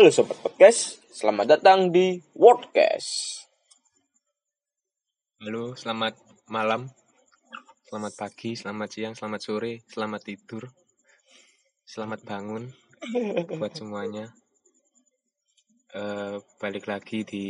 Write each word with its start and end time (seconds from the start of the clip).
Halo 0.00 0.08
Sobat 0.16 0.40
Podcast, 0.40 0.96
selamat 1.12 1.60
datang 1.60 1.92
di 1.92 2.16
Wordcast. 2.32 3.44
Halo, 5.44 5.76
selamat 5.76 6.16
malam, 6.48 6.88
selamat 7.84 8.12
pagi, 8.16 8.56
selamat 8.56 8.88
siang, 8.88 9.12
selamat 9.12 9.40
sore, 9.44 9.84
selamat 9.84 10.24
tidur, 10.24 10.72
selamat 11.84 12.24
bangun 12.24 12.72
buat 13.60 13.76
semuanya. 13.76 14.32
Eh, 15.92 16.40
balik 16.56 16.88
lagi 16.88 17.20
di 17.28 17.46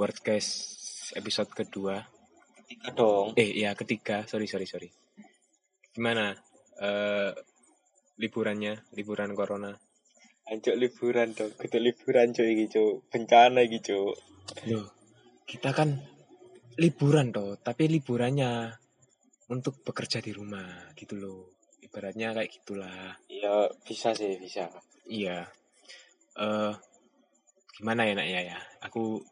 Wordcast 0.00 1.12
episode 1.20 1.52
kedua. 1.52 2.00
Tiga 2.64 2.96
dong. 2.96 3.36
Eh, 3.36 3.60
ya 3.60 3.76
ketiga. 3.76 4.24
Sorry, 4.24 4.48
sorry, 4.48 4.64
sorry. 4.64 4.88
Gimana? 5.92 6.32
Eh, 6.80 7.32
liburannya, 8.24 8.88
liburan 8.96 9.36
corona. 9.36 9.76
Anjuk 10.46 10.78
liburan 10.78 11.34
dong, 11.34 11.50
kudu 11.58 11.78
liburan 11.82 12.30
cuy 12.30 12.54
iki 12.54 12.66
cuy. 12.70 13.02
Bencana 13.10 13.66
iki 13.66 13.82
cuy. 13.82 14.14
Loh, 14.70 14.86
kita 15.42 15.74
kan 15.74 15.98
liburan 16.78 17.32
toh, 17.32 17.56
tapi 17.58 17.88
liburannya 17.88 18.70
untuk 19.50 19.80
bekerja 19.82 20.22
di 20.22 20.30
rumah 20.30 20.92
gitu 20.94 21.18
loh. 21.18 21.40
Ibaratnya 21.82 22.36
kayak 22.36 22.50
gitulah. 22.52 23.16
Ya 23.30 23.70
bisa 23.82 24.14
sih, 24.14 24.38
bisa. 24.38 24.70
Iya. 25.06 25.50
Eh 26.36 26.72
gimana 27.76 28.08
ya 28.08 28.14
nak 28.14 28.28
ya 28.28 28.40
ya? 28.54 28.58
Aku 28.86 29.22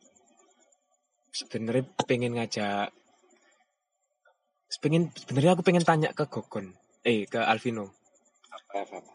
sebenarnya 1.35 1.87
pengen 2.07 2.37
ngajak 2.39 2.95
pengen 4.85 5.09
sebenarnya 5.17 5.57
aku 5.57 5.65
pengen 5.65 5.81
tanya 5.81 6.13
ke 6.13 6.29
Gogon. 6.29 6.77
Eh, 7.09 7.25
ke 7.25 7.41
Alvino. 7.41 7.89
Apa 8.53 8.85
apa. 8.85 9.01
apa. 9.01 9.14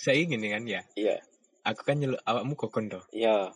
Saya 0.00 0.16
ingin 0.16 0.40
kan 0.40 0.64
ya. 0.64 0.80
Iya, 0.96 1.20
Aku 1.60 1.84
kan 1.84 2.00
nyeluk 2.00 2.24
awakmu 2.24 2.56
Gogon 2.56 2.88
toh. 2.88 3.04
iya. 3.12 3.52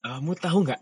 Awakmu 0.00 0.32
tahu 0.32 0.64
nggak? 0.64 0.80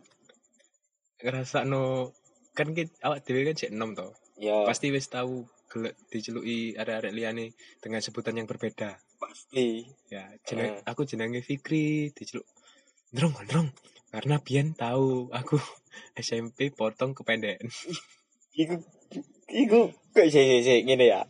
Ngerasa 1.19 1.67
no 1.67 2.15
kan 2.55 2.71
kita, 2.71 2.95
awak 3.03 3.27
dewe 3.27 3.43
kan 3.43 3.59
cek 3.59 3.75
enom 3.75 3.99
toh. 3.99 4.15
Ya 4.39 4.63
Pasti 4.63 4.95
wis 4.95 5.11
tahu 5.11 5.43
gelek 5.67 5.99
diceluki 6.07 6.79
arek-arek 6.79 7.11
liyane 7.11 7.51
dengan 7.83 7.99
sebutan 7.99 8.39
yang 8.39 8.47
berbeda. 8.47 8.95
pasti. 9.17 9.89
Ya, 10.07 10.29
jeneng, 10.45 10.77
Eh. 10.77 10.85
aku 10.85 11.03
jenenge 11.03 11.41
Fikri, 11.41 12.13
diceluk 12.13 12.45
Ndrong, 13.11 13.33
ndrong. 13.43 13.69
Karena 14.13 14.37
Bian 14.39 14.77
tahu 14.77 15.33
aku 15.33 15.57
SMP 16.21 16.71
potong 16.71 17.11
kependekan. 17.11 17.67
Iku 18.55 18.77
iku 19.51 19.81
kok 20.13 20.27
sih 20.29 20.45
sih 20.45 20.61
sih 20.63 20.79
ngene 20.85 21.11
ya. 21.11 21.25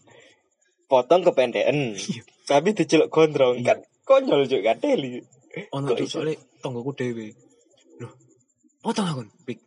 Potong 0.85 1.25
kependekan. 1.25 1.95
Iya. 2.47 2.49
Tapi 2.49 2.69
diceluk 2.73 3.11
gondrong 3.11 3.59
Iya. 3.59 3.75
kan 3.75 3.79
konyol 4.07 4.47
juga 4.47 4.79
teli. 4.79 5.19
Ono 5.75 5.91
Kok 5.91 5.99
tuh 5.99 6.07
soalnya 6.07 6.39
tonggoku 6.63 6.95
dhewe. 6.95 7.35
Loh, 7.99 8.13
potong 8.79 9.09
akon, 9.09 9.29
Pik. 9.43 9.59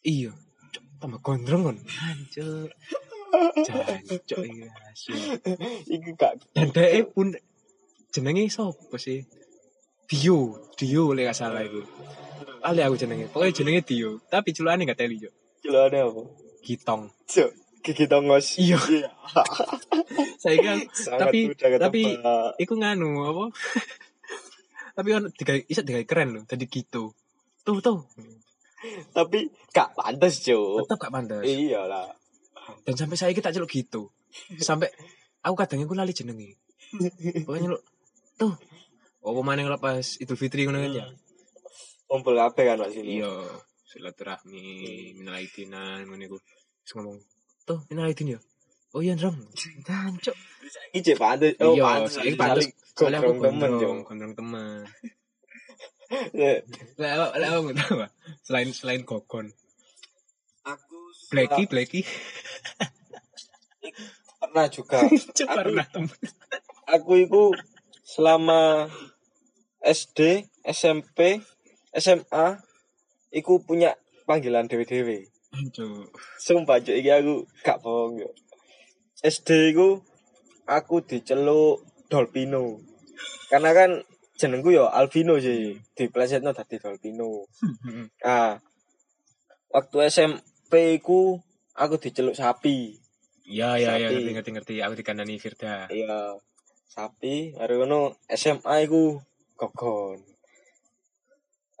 Iya, 0.00 0.32
Cuk, 0.72 0.84
tambah 0.96 1.20
gondrong 1.20 1.62
kon. 1.66 1.78
Hancur. 1.84 2.72
Jancuk 3.60 4.40
iki 4.40 4.64
asu. 4.64 5.12
Iku 5.84 6.10
gak 6.16 6.40
Dan 6.56 6.72
dhek 6.72 7.12
pun 7.12 7.36
jenenge 8.08 8.48
sapa 8.48 8.96
sih? 8.96 9.26
Dio, 10.08 10.56
Dio 10.72 11.12
lek 11.12 11.28
gak 11.28 11.36
salah 11.36 11.60
iku. 11.60 11.84
Ali 12.64 12.80
aku 12.80 12.96
jenenge. 12.96 13.28
Pokoknya 13.28 13.52
jenenge 13.52 13.84
Dio, 13.84 14.24
tapi 14.32 14.56
celukane 14.56 14.88
gak 14.88 14.96
teli 14.96 15.20
yo. 15.20 15.30
celane 15.60 16.00
apa? 16.00 16.22
Gitong. 16.64 17.12
Cuk, 17.28 17.50
gigi 17.88 18.04
tongos. 18.04 18.60
Iya. 18.60 18.76
Iya. 18.88 19.08
Saya 20.38 20.56
kan 20.60 20.78
Tapi- 21.18 21.52
tapi- 21.56 22.16
iku 22.58 22.74
nganu 22.76 23.08
apa? 23.24 23.44
tapi 24.96 25.08
kan 25.10 25.22
digawe 25.30 25.60
iso 25.64 25.80
digawe 25.80 26.04
keren 26.04 26.28
loh, 26.32 26.44
tadi 26.44 26.64
gitu. 26.66 27.12
Tuh 27.62 27.78
tuh. 27.80 28.04
tapi 29.10 29.50
gak 29.68 29.90
pantas 29.92 30.38
cuy 30.38 30.54
Tetep 30.86 30.98
gak 30.98 31.10
pantas. 31.10 31.42
iya 31.42 31.82
lah 31.82 32.06
Dan 32.86 32.94
sampai 32.94 33.16
saya 33.16 33.34
tak 33.34 33.50
celuk 33.52 33.68
gitu. 33.68 34.14
Sampai 34.56 34.88
aku 35.40 35.54
kadang 35.56 35.82
aku 35.82 35.92
lali 35.92 36.12
jenenge. 36.12 36.54
Pokoknya 37.42 37.68
nyeluk 37.68 37.82
tuh. 38.34 38.54
Apa 39.18 39.40
mana 39.42 39.60
kalau 39.62 39.76
pas 39.76 40.06
Idul 40.16 40.38
Fitri 40.38 40.64
ngono 40.64 40.78
kan 40.78 40.94
ya? 40.94 41.06
kumpul 42.08 42.32
apa 42.34 42.56
kan 42.56 42.80
mas 42.80 42.96
ini 42.96 43.20
Iya, 43.20 43.28
silaturahmi, 43.84 44.64
minal 45.12 45.36
aidinan 45.36 46.08
ngono 46.08 46.22
iku. 46.24 46.38
Ngomong, 46.88 47.18
"Tuh, 47.68 47.84
minal 47.92 48.08
aidin 48.08 48.34
ya." 48.34 48.40
Oh 48.96 49.04
iya, 49.04 49.12
Ndrong. 49.12 49.36
Jancuk. 49.84 50.32
ini 50.92 51.00
cek 51.04 51.16
pantas 51.16 51.52
oh 51.60 51.76
iya, 51.76 51.82
pantas 51.84 52.12
saya 52.16 52.32
pantas. 52.34 52.64
Soalnya 52.96 53.20
aku 53.20 53.36
temen 53.38 53.70
cuy 53.76 53.88
gondrong 54.02 54.32
temen. 54.32 54.88
Lah, 56.08 57.12
lah, 57.20 57.28
lah, 57.36 57.48
aku 57.60 57.76
tahu. 57.76 58.00
Selain 58.40 58.72
selain 58.72 59.04
gogon, 59.04 59.52
aku 60.64 60.96
Blacky, 61.28 61.68
Blacky, 61.68 62.00
pernah 64.40 64.66
juga 64.72 65.04
Cuk, 65.36 65.44
Aku- 65.44 65.56
pernah 65.56 65.84
temen. 65.84 66.16
aku 66.88 67.12
itu 67.20 67.52
selama 68.00 68.88
SD 69.84 70.48
SMP 70.64 71.44
SMA 71.92 72.56
iku 73.30 73.60
punya 73.60 73.92
panggilan 74.24 74.64
dewe-dewe 74.64 75.28
Cuk. 75.74 76.12
sumpah 76.38 76.78
cuy 76.80 77.02
iki 77.02 77.10
aku 77.10 77.44
gak 77.66 77.82
bohong 77.82 78.22
yo 78.22 78.30
SD 79.24 79.74
iku 79.74 79.98
aku 80.68 81.02
diceluk 81.02 81.82
Dolpino 82.06 82.78
karena 83.50 83.70
kan 83.74 83.90
jenengku 84.38 84.70
yo 84.70 84.86
Alvino 84.86 85.36
sih 85.42 85.74
di 85.96 86.04
plesetno 86.06 86.54
dadi 86.54 86.78
Dolpino 86.78 87.42
ah 88.22 88.54
waktu 89.74 89.96
SMP 90.08 91.02
iku 91.02 91.36
aku 91.74 91.94
diceluk 91.98 92.38
sapi 92.38 92.94
Ya, 93.48 93.80
ya, 93.80 93.96
ya, 93.96 94.12
Sapi. 94.12 94.28
ngerti, 94.28 94.30
ngerti, 94.36 94.50
ngerti. 94.52 94.74
Aku 94.84 94.92
dikandani 94.92 95.40
Firda. 95.40 95.88
iya 95.88 96.36
sapi 96.84 97.56
hari 97.56 97.80
SMA 98.28 98.74
iku 98.84 99.24
gogon 99.56 100.20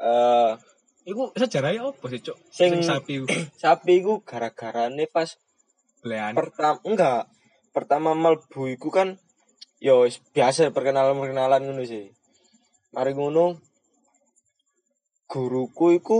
eh 0.00 0.50
Iku 1.08 1.32
sejarahnya 1.32 1.88
apa 1.88 2.04
sih, 2.12 2.20
Cuk? 2.20 2.36
Sing- 2.52 2.72
Sing 2.76 2.82
sapi 2.84 3.24
sapi 3.64 3.92
iku 4.04 4.20
gara-garane 4.20 5.08
pas 5.08 5.40
belean. 6.04 6.36
pertama 6.36 6.76
enggak. 6.84 7.22
Pertama 7.72 8.10
melbu 8.12 8.68
iku 8.76 8.92
kan 8.92 9.16
yo 9.80 10.04
wis 10.04 10.20
biasa 10.36 10.68
perkenalan 10.68 11.16
perkenalan 11.16 11.64
ngono 11.64 11.82
sih. 11.88 12.12
Mari 12.92 13.16
ngono 13.16 13.56
guruku 15.28 15.96
iku 15.96 16.18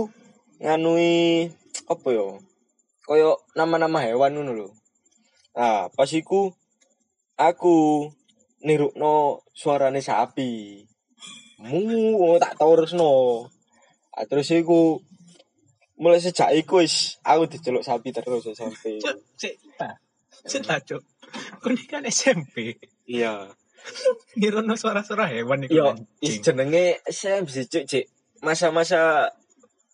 nganui 0.57 1.49
apa 1.89 2.07
yo 2.09 2.41
koyo 3.05 3.41
nama-nama 3.53 4.01
hewan 4.05 4.33
ngono 4.37 4.51
lho. 4.57 4.69
Nah 5.53 5.89
pas 5.93 6.09
iku 6.13 6.49
aku 7.37 8.09
nirukno 8.65 9.45
suarane 9.53 10.01
sapi. 10.01 10.81
Mu 11.59 12.39
tak 12.39 12.55
terusno 12.57 13.11
terus 14.25 14.49
iku 14.49 14.99
mulai 15.95 16.17
sejak 16.17 16.51
iku 16.53 16.79
wis 16.79 17.19
aku 17.21 17.47
diceluk 17.47 17.83
sapi 17.83 18.09
terus 18.09 18.43
SMP 18.45 18.99
cek, 19.35 19.55
ta. 19.75 19.99
Cuk. 20.79 21.03
Kau 21.59 21.69
ini 21.69 21.83
kan 21.85 22.03
SMP. 22.03 22.79
iya 23.05 23.51
Nirono 24.35 24.75
suara-suara 24.75 25.27
hewan 25.27 25.63
itu. 25.63 25.77
Yo, 25.77 25.95
is 26.19 26.39
jenenge 26.39 26.99
SMP 27.05 27.47
sih 27.49 27.65
cuk 27.65 27.83
cik. 27.85 28.05
Masa-masa 28.41 29.31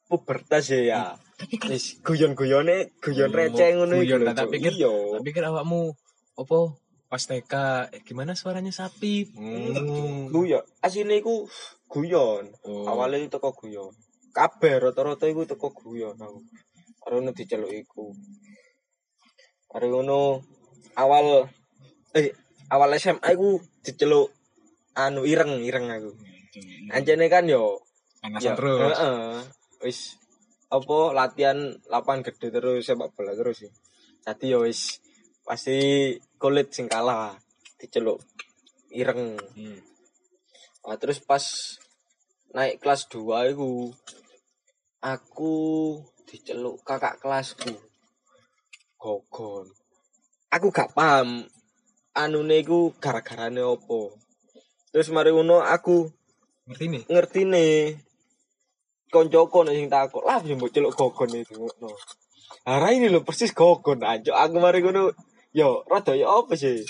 pubertas 0.05 0.69
ya. 0.69 0.81
ya. 0.81 1.03
Tapi 1.35 1.55
kan, 1.59 1.69
Is 1.69 1.99
guyon-guyone 1.99 2.95
guyon 2.97 3.29
Oh, 3.29 3.35
receh 3.35 3.69
ngono 3.73 3.99
guyon 3.99 4.21
iku. 4.21 4.31
tak 4.31 4.45
Cuk. 4.47 4.53
pikir- 4.53 4.77
iya. 4.77 4.93
tak 5.17 5.23
pikir 5.23 5.43
awakmu, 5.43 5.91
apa, 6.33 6.57
pas 7.05 7.21
TK, 7.21 7.53
eh, 7.91 8.01
gimana 8.01 8.31
suaranya 8.33 8.71
sapi? 8.71 9.27
Hmm. 9.33 10.29
Guyon. 10.29 10.63
Asine 10.79 11.19
iku 11.19 11.49
guyon. 11.85 12.53
Oh. 12.63 12.87
Awalnya 12.87 13.25
itu 13.25 13.33
teko 13.33 13.51
guyon. 13.51 13.91
Kabeh 14.35 14.83
rata-rata 14.83 15.31
iku 15.31 15.47
teko 15.47 15.71
guyon 15.71 16.19
aku. 16.19 16.43
Karo 16.99 17.23
ngono 17.23 17.31
diceluk 17.31 17.71
iku. 17.71 18.11
Karo 19.71 19.85
ngono 19.87 20.43
awal 20.99 21.47
eh 22.11 22.35
awal 22.67 22.91
SMA 22.99 23.31
iku 23.31 23.63
diceluk 23.79 24.35
anu 24.99 25.23
ireng 25.23 25.63
ireng 25.63 25.87
aku. 25.87 26.11
Anjene 26.91 27.31
kan 27.31 27.47
yo 27.47 27.79
Panasan 28.19 28.59
terus. 28.59 28.79
heeh. 28.99 29.39
Wis 29.87 29.99
apa 30.67 30.97
latihan 31.15 31.71
lapangan 31.87 32.27
gede 32.27 32.51
terus 32.51 32.83
sepak 32.83 33.15
bola 33.15 33.31
terus 33.39 33.63
sih. 33.63 33.71
Jadi 34.27 34.51
ya 34.51 34.59
wis 34.59 34.99
pasti 35.47 35.77
kulit 36.35 36.75
sing 36.75 36.91
kalah 36.91 37.39
diceluk 37.79 38.19
ireng. 38.91 39.39
Hmm. 39.55 39.79
Nah, 40.85 40.97
terus 40.97 41.23
pas 41.23 41.43
naik 42.53 42.81
kelas 42.81 43.09
2 43.11 43.53
iku 43.53 43.93
aku 45.05 45.53
diceluk 46.25 46.81
kakak 46.81 47.21
kelasku. 47.21 47.69
Gogon. 48.97 49.69
Aku 50.49 50.73
gak 50.73 50.97
paham 50.97 51.45
anune 52.17 52.57
iku 52.65 52.89
gara-garane 52.97 53.61
opo. 53.61 54.17
Terus 54.89 55.13
mari 55.13 55.29
ngono 55.29 55.61
aku 55.61 56.09
Ngerti 56.65 56.85
nih? 56.89 57.03
ngerti 57.05 57.41
nih 57.45 57.73
koncoku 59.13 59.61
nek 59.61 59.77
sing 59.77 59.85
takut 59.85 60.25
lah 60.25 60.41
yo 60.41 60.57
mbok 60.57 60.73
celuk 60.73 60.97
gogon 60.97 61.37
itu 61.37 61.53
ngono. 61.53 61.93
Ara 62.65 62.89
ini 62.89 63.05
lho 63.13 63.21
persis 63.21 63.53
gogon 63.53 64.01
anjuk 64.01 64.33
aku 64.33 64.57
mari 64.57 64.81
ngono 64.81 65.13
yo 65.53 65.85
rada 65.85 66.17
yo 66.17 66.25
apa 66.41 66.57
sih? 66.57 66.81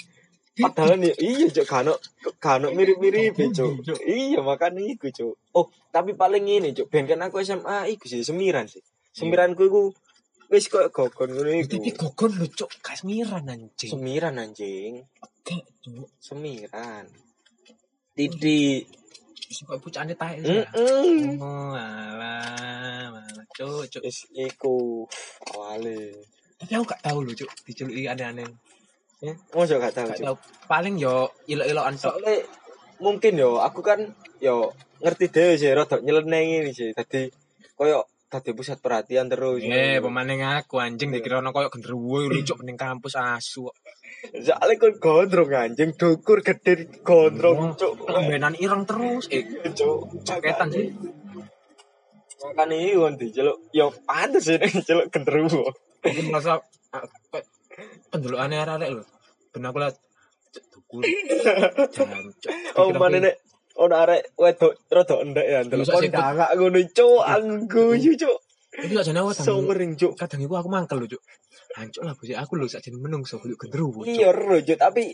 Padahal 0.55 0.95
nih 1.03 1.11
iya 1.19 1.51
cuk 1.51 1.67
kano 1.67 1.93
kano 2.39 2.71
mirip-mirip 2.71 3.35
cuk. 3.51 3.99
Iya 4.07 4.39
makan 4.39 4.79
iku 4.79 5.11
cuk. 5.11 5.35
Oh, 5.51 5.67
tapi 5.91 6.15
paling 6.15 6.47
ini 6.47 6.71
cuk 6.71 6.87
ben 6.87 7.03
kan 7.03 7.19
aku 7.27 7.43
SMA 7.43 7.91
iku 7.91 8.07
sih 8.07 8.23
semiran 8.23 8.63
sih. 8.63 8.79
Semiranku 9.11 9.67
iku 9.67 9.81
wis 10.47 10.71
koyo 10.71 10.87
gogon 10.95 11.35
ngono 11.35 11.51
iku. 11.59 11.75
Tapi 11.75 11.91
gogon 11.91 12.31
lho 12.39 12.47
cuk, 12.47 12.71
kasmiran 12.79 13.51
anjing. 13.51 13.91
Semiran 13.91 14.35
anjing, 14.39 15.03
Gak, 15.43 15.63
cuk. 15.83 16.07
semiran. 16.23 17.03
Titik. 18.15 18.87
Suka 19.35 19.75
pucane 19.75 20.15
tae. 20.15 20.39
Heeh. 20.39 21.35
Oh, 21.35 21.75
alah, 21.75 23.11
malah 23.11 23.45
cuk. 23.51 23.91
Wis 24.07 24.23
iku 24.31 25.03
awale. 25.51 26.15
Tapi 26.55 26.71
aku 26.79 26.85
gak 26.95 27.03
tahu 27.03 27.27
lho 27.27 27.35
cuk, 27.35 27.51
diceluki 27.67 28.07
aneh-aneh. 28.07 28.47
Eh, 29.23 29.35
mosok 29.55 29.79
gak 29.79 29.93
tahu 29.95 30.07
Gak 30.11 30.19
tahu. 30.19 30.35
Paling 30.67 30.95
yo 30.99 31.31
ilok-ilokan 31.47 31.95
tok. 31.95 32.15
Mungkin 32.99 33.33
yo 33.39 33.63
aku 33.63 33.79
kan 33.79 34.11
yo 34.43 34.75
ngerti 34.99 35.31
deh 35.31 35.55
sih 35.55 35.71
rada 35.71 36.03
nyeleneng 36.03 36.63
ini 36.63 36.71
sih. 36.75 36.91
Tadi 36.91 37.31
koyo 37.79 38.03
tadi 38.27 38.51
pusat 38.51 38.83
perhatian 38.83 39.31
terus. 39.31 39.63
Eh, 39.63 40.03
pemaning 40.03 40.43
aku 40.43 40.83
anjing 40.83 41.15
dikira 41.15 41.39
ono 41.39 41.55
koyo 41.55 41.71
genderuwo 41.71 42.27
lho 42.27 42.41
cuk 42.43 42.59
ning 42.67 42.75
kampus 42.75 43.15
asu. 43.15 43.71
Soalnya 44.25 44.75
kan 44.81 44.93
gondrong 44.99 45.51
anjing 45.53 45.95
dukur 45.95 46.43
gede 46.43 46.99
gondrong 47.05 47.79
cuk. 47.79 48.09
Lembenan 48.11 48.55
ireng 48.59 48.83
terus. 48.83 49.31
Eh, 49.31 49.43
Cuk, 49.71 50.23
caketan 50.27 50.71
sih. 50.71 50.91
Makan 52.45 52.77
ini 52.77 52.93
kan 52.93 53.13
diceluk 53.15 53.57
yo 53.71 53.89
pantes 54.03 54.51
sih 54.51 54.59
nek 54.59 54.71
celuk 54.87 55.07
genderuwo. 55.07 55.71
Aku 56.05 57.39
pendelokane 58.15 58.55
arek-arek 58.55 58.89
lho. 58.95 59.03
Ben 59.51 59.65
aku 59.67 59.77
dukur. 60.71 61.01
Jancuk. 61.95 62.51
Oh 62.79 62.89
mana 62.95 63.17
nek 63.19 63.35
ono 63.75 63.95
arek 63.95 64.21
wedok 64.39 64.73
rada 64.87 65.15
endek 65.19 65.45
ya 65.45 65.59
ndelok 65.67 65.85
Iya, 65.87 65.93
kon 65.95 66.03
dangak 66.11 66.49
ngono 66.55 66.79
cuk 66.95 67.21
anggo 67.27 67.85
yo 67.95 68.11
cuk. 68.15 68.37
Iki 68.75 68.93
sakjane 68.95 69.19
aku 69.23 69.31
kadang 69.31 69.45
Somering 69.47 69.91
cuk. 69.95 70.13
kadang 70.19 70.39
iku 70.43 70.55
aku 70.59 70.69
mangkel 70.71 70.97
lho 71.03 71.07
cuk. 71.11 71.23
Hancur 71.75 72.03
lah 72.07 72.15
bos 72.15 72.27
aku 72.31 72.53
lho 72.55 72.67
sakjane 72.71 72.97
menungso 72.99 73.35
kudu 73.39 73.55
genderuwo. 73.59 74.03
Cuk. 74.03 74.11
Iya 74.15 74.31
cuk 74.35 74.79
tapi 74.79 75.11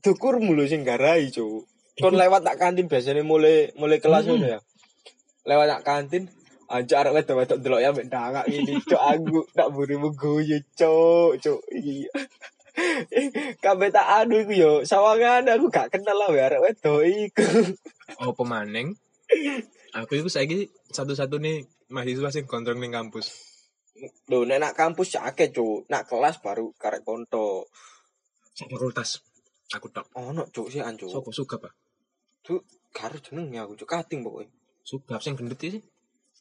dukur 0.00 0.40
mulu 0.40 0.64
sing 0.64 0.84
garai 0.84 1.28
cuk. 1.28 1.68
Kon 1.96 2.12
lewat 2.16 2.44
tak 2.44 2.56
kantin 2.60 2.88
biasanya 2.88 3.24
mulai 3.24 3.72
mulai 3.80 3.96
kelas 4.00 4.24
Hmm. 4.28 4.36
ngono 4.40 4.46
ya. 4.56 4.60
Lewat 5.48 5.66
tak 5.68 5.82
kantin 5.84 6.22
Anjir 6.66 6.98
arek 6.98 7.14
wedok-wedok 7.14 7.58
delok 7.62 7.80
ya 7.82 7.90
mek 7.94 8.10
dangak 8.10 8.44
ngene 8.50 8.82
cuk 8.82 8.98
aku 8.98 9.38
tak 9.54 9.70
burimu 9.70 10.10
guyu 10.18 10.58
cuk 10.74 11.38
cuk 11.38 11.60
iya. 11.70 12.10
Kabeh 13.64 13.88
tak 13.88 14.04
anu 14.04 14.42
iku 14.44 14.52
yo 14.52 14.72
sawangan 14.82 15.48
aku 15.48 15.70
gak 15.72 15.94
kenal 15.94 16.18
lah 16.18 16.34
arek 16.34 16.60
wedok 16.60 17.02
iku. 17.06 17.46
Apa 18.22 18.42
maning? 18.42 18.98
Aku 19.96 20.12
iku 20.18 20.28
saiki 20.28 20.68
satu-satunya 20.92 21.64
mahasiswa 21.88 22.28
sing 22.34 22.44
gondrong 22.44 22.82
ning 22.82 22.92
kampus. 22.92 23.32
Lho 24.28 24.44
nek 24.44 24.60
nak 24.60 24.74
kampus 24.76 25.16
akeh 25.16 25.54
cuk, 25.54 25.88
nak 25.88 26.04
kelas 26.04 26.44
baru 26.44 26.74
karek 26.76 27.00
konto. 27.06 27.70
Sak 28.52 28.68
fakultas. 28.68 29.24
Aku 29.72 29.88
tok. 29.88 30.12
Ono 30.14 30.46
cuk 30.52 30.68
sih 30.68 30.84
anjuk. 30.84 31.08
Sopo 31.08 31.32
suka, 31.32 31.56
Pak? 31.58 31.72
Cuk, 32.44 32.62
karo 32.92 33.16
jenenge 33.18 33.58
aku 33.58 33.72
cuk 33.74 33.88
kating 33.88 34.20
pokoke. 34.20 34.52
Suka 34.84 35.18
sing 35.18 35.34
gendut 35.34 35.58
sih. 35.58 35.80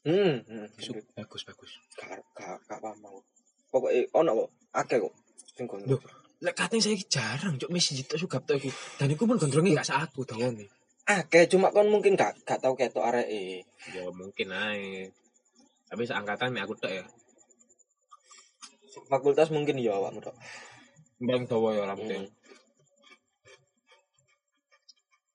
Hmm, 0.05 0.45
hmm. 0.45 0.69
Bagus, 1.17 1.41
bagus. 1.49 1.71
Gak 1.97 2.21
gak 2.37 2.61
gak 2.69 2.77
paham 2.77 3.01
aku. 3.09 3.19
Pokoke 3.73 4.05
ono 4.13 4.31
kok, 4.37 4.49
akeh 4.77 4.97
kok 5.01 5.13
sing 5.57 5.65
konto. 5.65 5.97
Lek 6.45 6.53
kating 6.53 6.77
saya 6.77 6.93
jarang 7.09 7.57
cuk 7.57 7.73
mesti 7.73 7.97
jitu 7.97 8.21
suka 8.21 8.37
tok 8.37 8.61
iku. 8.61 8.69
Dan 9.01 9.17
iku 9.17 9.25
pun 9.25 9.41
gondrongnya 9.41 9.81
gak 9.81 9.89
sak 9.89 10.05
aku 10.05 10.21
dawane. 10.21 10.69
Akeh 11.09 11.49
cuma 11.49 11.73
kon 11.73 11.89
mungkin 11.89 12.13
gak 12.13 12.37
gak 12.45 12.61
tau 12.61 12.77
ketok 12.77 13.01
areke. 13.01 13.65
Ya 13.97 14.05
mungkin 14.13 14.53
ae. 14.53 15.09
Tapi 15.89 16.05
seangkatan 16.05 16.53
aku 16.61 16.77
tok 16.77 16.93
ya. 16.93 17.03
Fakultas 19.09 19.49
mungkin 19.49 19.81
ya 19.81 19.97
awakmu 19.97 20.21
tok. 20.21 20.37
Mbang 21.17 21.49
dawa 21.49 21.73
ya 21.73 21.89
rambutnya. 21.89 22.21
Hmm. 22.21 22.29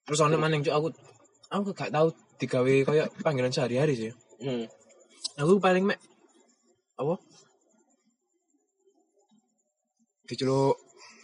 Terus 0.07 0.23
ono 0.23 0.39
maning 0.39 0.63
cuk 0.63 0.75
aku 0.79 0.89
aku 1.51 1.75
gak 1.75 1.91
tahu 1.91 2.15
digawe 2.39 2.75
kayak 2.87 3.11
panggilan 3.27 3.51
sehari-hari 3.51 3.99
sih. 3.99 4.15
Hmm. 4.41 4.65
Aku 5.37 5.61
paling 5.61 5.85
mek 5.85 6.01
apa? 6.97 7.15
Diceluk 10.29 10.77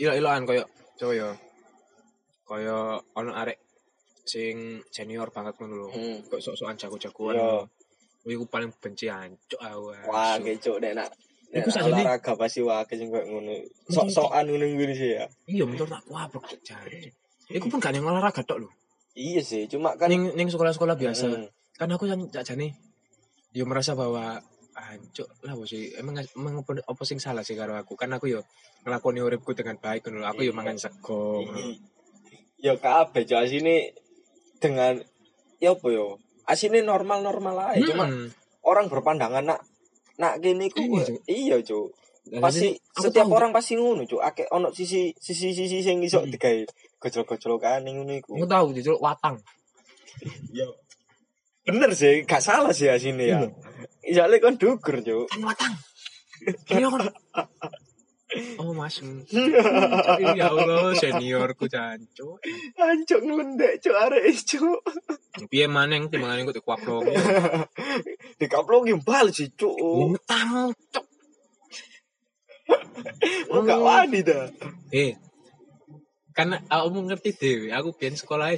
ilo-iloan 0.02 0.44
koyo 0.44 0.64
cowok 0.98 1.14
ya. 1.14 1.30
Koyo 2.46 3.00
ono 3.16 3.30
arek 3.32 3.58
sing 4.26 4.82
senior 4.90 5.30
banget 5.30 5.54
ngono 5.56 5.74
lho. 5.86 5.88
Hmm. 5.94 6.16
Kok 6.28 6.40
sok-sokan 6.42 6.76
jago-jagoan. 6.76 7.34
Yo. 7.38 7.64
Wih, 8.26 8.34
aku 8.42 8.46
paling 8.50 8.74
benci 8.82 9.06
ancuk 9.06 9.60
aku. 9.62 9.94
Wah, 10.10 10.34
kecuk 10.42 10.82
nek 10.82 10.94
nak 10.98 11.10
Iku 11.46 11.70
sajane- 11.70 12.02
olahraga 12.02 12.32
pasti 12.34 12.60
wae 12.60 12.94
sing 12.98 13.08
koyo 13.08 13.24
ngono. 13.30 13.54
Sok-sokan 13.88 14.44
ngono 14.50 14.66
ngene 14.66 14.94
sih 14.98 15.10
ya. 15.14 15.24
Iya, 15.46 15.64
menurut 15.64 15.88
aku 15.88 16.12
apa 16.12 16.36
jancuk. 16.66 17.14
Iku 17.46 17.66
pun 17.70 17.78
gak 17.78 17.94
yang 17.94 18.10
olahraga 18.10 18.42
tok 18.42 18.66
lho. 18.66 18.70
Iya 19.16 19.40
sih, 19.40 19.64
cuma 19.70 19.96
kan 19.96 20.12
Ning 20.12 20.34
ning 20.36 20.50
sekolah-sekolah 20.52 20.98
biasa. 20.98 21.24
Hmm. 21.30 21.48
Kan 21.78 21.88
aku 21.88 22.04
kan 22.10 22.20
jane 22.44 22.76
yo 23.56 23.64
merasa 23.64 23.96
bahwa 23.96 24.36
ancuk 24.76 25.24
lah 25.40 25.56
bos 25.56 25.72
emang 25.72 26.20
emang 26.36 26.60
apa, 26.60 27.02
sing 27.08 27.16
salah 27.16 27.40
sih 27.40 27.56
karo 27.56 27.72
aku? 27.80 27.96
Kan 27.96 28.12
aku 28.12 28.28
yo 28.28 28.44
ngelakoni 28.84 29.24
uripku 29.24 29.56
dengan 29.56 29.80
baik 29.80 30.12
lho. 30.12 30.20
aku 30.28 30.44
yo 30.44 30.52
mangan 30.52 30.76
sego 30.76 31.40
ngono. 31.40 31.72
Ya 32.60 32.76
kabeh 32.76 33.24
cok 33.24 33.40
asine 33.40 33.96
dengan 34.60 35.00
ya 35.56 35.72
apa 35.72 35.88
yo? 35.88 36.20
Asine 36.44 36.84
normal-normal 36.84 37.74
aja, 37.74 37.96
cuma 37.96 38.04
Mm-mm. 38.06 38.28
orang 38.68 38.86
berpandangan 38.92 39.44
nak 39.48 39.60
nak 40.20 40.38
gini 40.44 40.68
ku 40.68 40.80
Iya, 40.84 41.56
iya 41.56 41.56
Dan 42.26 42.42
pasti 42.42 42.74
setiap 42.98 43.30
tahu, 43.30 43.38
orang 43.38 43.50
pasti 43.56 43.78
ngono 43.78 44.02
cuk. 44.04 44.20
Akeh 44.20 44.46
ono 44.52 44.74
sisi 44.76 45.14
sisi 45.16 45.54
sisi 45.56 45.80
sing 45.80 46.02
iso 46.04 46.20
Hmm. 46.20 46.28
digawe 46.28 46.66
gojol-gojolokan 47.00 47.86
ning 47.86 48.02
ngono 48.02 48.12
iku. 48.18 48.34
Aku 48.36 48.46
tahu 48.50 48.66
jujur 48.76 48.96
watang. 49.00 49.38
Ya 50.52 50.66
bener 51.66 51.90
sih 51.92 52.22
gak 52.22 52.40
salah 52.40 52.70
sih 52.70 52.86
asine 52.86 53.24
ya. 53.26 53.40
Iya. 54.06 54.30
Kon 54.38 54.56
dukur 54.56 55.02
cuk. 55.02 55.26
Kan 55.26 55.42
watang 55.42 55.74
iya 56.70 56.86
kan 56.86 57.10
oh 58.60 58.74
mas. 58.74 59.02
Ya 60.38 60.46
Allah 60.52 60.94
seniorku 60.94 61.66
jancuk. 61.66 62.38
Ancuk 62.78 63.20
ngelendek 63.26 63.82
cuk 63.82 63.96
arek 63.98 64.24
cuk. 64.46 64.80
Piye 65.50 65.66
maneng 65.66 66.06
timbangan 66.06 66.46
kok 66.46 66.56
dikuaplok 66.62 67.02
dikaplongi 68.40 68.94
bal 69.02 69.34
sih 69.34 69.50
cuk. 69.50 69.74
Ngutang 69.74 70.70
cok 70.94 71.06
oh 73.50 73.60
gak 73.62 73.80
wani 73.82 74.20
dah. 74.26 74.50
Eh 74.90 75.14
kan 76.36 76.52
aku 76.68 77.00
ngerti 77.08 77.30
dewe 77.32 77.68
aku 77.72 77.96
biyen 77.96 78.12
sekolah 78.12 78.52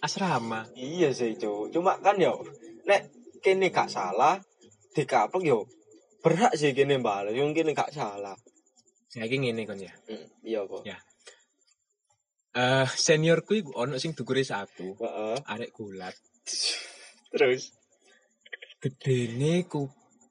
asrama? 0.00 0.66
Iya 0.74 1.12
sih 1.12 1.36
cuk. 1.36 1.70
Cuma 1.70 1.96
kan 2.00 2.16
yo 2.16 2.40
nek 2.88 3.08
kene 3.40 3.68
gak 3.68 3.88
salah 3.88 4.36
dikaplok 4.92 5.44
yo 5.44 5.58
berhak 6.20 6.52
sih 6.56 6.72
kene 6.72 7.00
bal 7.00 7.28
yang 7.32 7.52
kene 7.52 7.72
gak 7.72 7.92
salah. 7.92 8.36
Saiki 9.10 9.36
ngene 9.42 9.66
kon 9.66 9.80
ya? 9.80 9.90
Hmm, 10.06 10.26
iya 10.46 10.60
kok 10.64 10.82
Ya. 10.86 10.98
eh 12.50 12.86
seniorku 12.86 13.54
iku 13.54 13.70
ono 13.78 13.94
sing 13.98 14.10
dukure 14.14 14.42
satu 14.42 14.98
Heeh. 14.98 15.36
arek 15.46 15.70
gulat. 15.70 16.14
Terus? 17.30 17.70
Gedene 18.82 19.66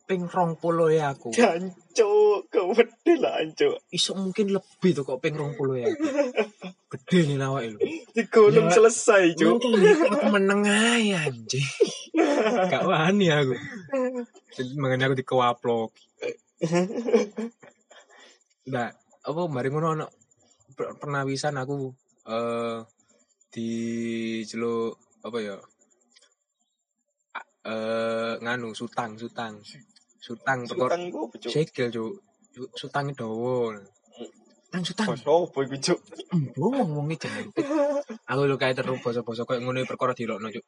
kuping 0.09 0.25
rong 0.25 0.57
puluh 0.57 0.89
ya 0.89 1.13
aku. 1.13 1.29
Jancuk, 1.29 2.49
kewede 2.49 3.13
lah 3.21 3.45
ancuk. 3.45 3.77
iso 3.93 4.17
mungkin 4.17 4.57
lebih 4.57 4.97
tuh 4.97 5.05
kok 5.05 5.21
ping 5.21 5.37
rong 5.37 5.53
puluh 5.53 5.85
ya. 5.85 5.93
Gede 6.89 7.29
nih 7.29 7.37
awake 7.37 7.77
lho 7.77 7.79
Digolong 8.17 8.73
Ya. 8.73 8.81
selesai, 8.81 9.37
cuk. 9.37 9.61
Makanya 9.61 10.09
aku 10.09 10.25
meneng 10.33 10.65
ae 10.65 11.13
anjing. 11.13 11.61
Gak 12.73 12.89
wani 12.89 13.29
aku. 13.29 13.53
Makanya 14.81 15.13
aku 15.13 15.15
dikewaplok. 15.21 15.93
Nah 18.65 18.89
apa 19.21 19.41
mari 19.45 19.69
ngono 19.69 19.87
ono 19.93 20.05
per- 20.73 20.97
pernawisan 20.97 21.53
aku 21.53 21.93
eh 22.25 22.81
di 23.53 23.69
celuk 24.41 25.21
apa 25.21 25.37
ya? 25.37 25.57
Eh 27.61 28.33
nganu 28.41 28.73
sutang 28.73 29.21
sutang 29.21 29.61
sutang 30.19 30.67
perkara 30.67 30.95
Sutang 30.95 31.03
iku 31.07 31.19
apa, 31.31 31.35
cuk? 31.39 32.11
sutangnya 32.75 33.13
dawa 33.15 33.79
Rangsutan. 34.69 35.05
Basa 35.09 35.33
opo 35.33 35.65
iku, 35.65 35.81
Cuk? 35.81 35.99
Embo 36.29 36.69
ngomongnya 36.69 37.25
jangan. 37.25 37.49
Aku 38.29 38.45
lu 38.45 38.53
kayak 38.61 38.77
terus 38.77 39.01
basa-basa 39.01 39.41
kayak 39.41 39.65
ngono 39.65 39.81
perkara 39.89 40.13
dilokno 40.13 40.53
cuk. 40.53 40.61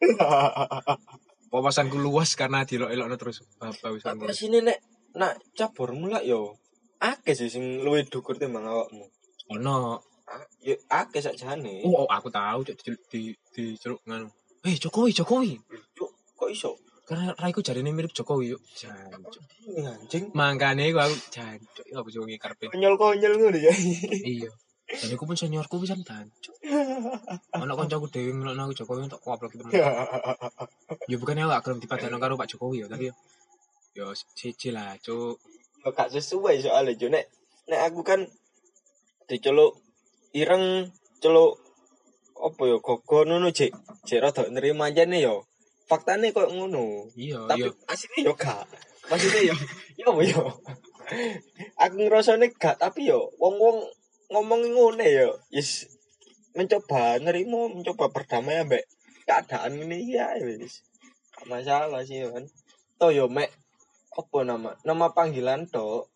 Wawasanku 1.53 2.01
luas 2.01 2.33
karena 2.33 2.65
dilok-elokno 2.65 3.15
terus. 3.21 3.45
Apa 3.61 3.93
wis 3.93 4.01
Tak 4.01 4.33
sini 4.33 4.65
nek 4.65 4.81
nak 5.13 5.37
cabur 5.53 5.93
mulak 5.93 6.25
yo. 6.25 6.57
Akeh 6.97 7.37
sih 7.37 7.53
sing 7.53 7.85
luwih 7.85 8.09
dhukur 8.09 8.41
timbang 8.41 8.65
awakmu. 8.65 9.05
Ono. 9.53 10.01
Yo 10.65 10.81
akeh 10.89 11.21
sakjane. 11.21 11.85
Oh, 11.85 12.01
oh, 12.01 12.07
aku 12.09 12.33
tahu 12.33 12.65
cuk 12.65 12.77
di 13.13 13.37
di, 13.53 13.63
celuk 13.77 14.01
nganu. 14.09 14.33
Eh 14.65 14.81
Jokowi, 14.81 15.13
Jokowi. 15.13 15.61
Cuk, 15.93 16.09
kok 16.33 16.49
iso? 16.49 16.73
Karena 17.11 17.35
Raiku 17.35 17.59
jarine 17.59 17.91
mirip 17.91 18.15
Jokowi 18.15 18.55
yuk. 18.55 18.63
Jancuk. 18.71 19.43
Ini 19.67 19.83
anjing. 19.83 20.31
Mangkane 20.31 20.95
aku 20.95 21.11
aku 21.11 21.17
jancuk. 21.27 21.85
Ya 21.91 21.99
apa 21.99 22.07
sih 22.07 22.19
wong 22.23 22.31
iki 22.31 22.39
karepe. 22.39 22.71
Konyol-konyol 22.71 23.33
ngono 23.35 23.59
ya. 23.59 23.75
Iya. 24.23 24.47
Dan 24.87 25.19
aku 25.19 25.27
pun 25.27 25.35
seniorku 25.35 25.75
bisa 25.83 25.99
jancuk. 25.99 26.55
Ono 27.59 27.73
kancaku 27.75 28.07
dhewe 28.07 28.31
ngelokno 28.31 28.63
aku 28.63 28.79
Jokowi 28.79 29.11
tak 29.11 29.19
kuaplok 29.19 29.51
temen. 29.59 29.75
Ya 31.11 31.15
bukannya 31.19 31.43
aku 31.43 31.51
gak 31.51 31.63
gelem 31.67 31.79
dipadano 31.83 32.15
karo 32.15 32.39
Pak 32.39 32.47
Jokowi 32.47 32.83
ya, 32.83 32.87
tapi 32.87 33.11
ya 33.11 33.15
yo 33.91 34.15
siji 34.15 34.71
lah, 34.71 34.95
cuk. 35.03 35.35
Yo 35.83 35.91
gak 35.91 36.15
sesuai 36.15 36.63
soalnya 36.63 36.95
Cuk. 36.95 37.11
Nek 37.11 37.27
nek 37.67 37.81
aku 37.91 38.07
kan 38.07 38.23
diceluk 39.27 39.75
ireng 40.31 40.87
celuk 41.19 41.59
apa 42.39 42.63
ya 42.65 42.77
gogo 42.79 43.19
ngono 43.27 43.51
cek 43.51 43.71
cek 44.07 44.19
rada 44.23 44.47
nerima 44.47 44.89
jane 44.95 45.21
yo 45.21 45.45
faktane 45.91 46.31
kok 46.31 46.47
ngono. 46.47 47.11
Iya, 47.19 47.43
tapi 47.51 47.67
iya. 47.67 47.91
aslinya 47.91 48.31
yo 48.31 48.33
gak 48.39 48.63
maksudnya 49.11 49.41
yo 49.51 49.55
yo 50.07 50.11
yo. 50.23 50.43
Aku 51.75 51.95
ngerasane 52.07 52.55
gak 52.55 52.79
tapi 52.79 53.11
yo 53.11 53.27
wong-wong 53.35 53.83
ngomong 54.31 54.71
ngono 54.71 55.03
yo. 55.03 55.35
Yes 55.51 55.91
mencoba 56.55 57.19
nerima 57.19 57.71
mencoba 57.71 58.11
berdamai 58.11 58.63
ambek 58.63 58.83
keadaan 59.27 59.83
ini 59.83 60.15
ya 60.15 60.39
wis. 60.39 60.87
Gak 61.35 61.51
masalah 61.51 62.07
sih 62.07 62.23
kan 62.23 62.47
toh 62.95 63.11
yo 63.11 63.27
mek 63.27 63.51
apa 64.15 64.39
nama 64.47 64.71
nama 64.87 65.11
panggilan 65.11 65.67
tok 65.67 66.07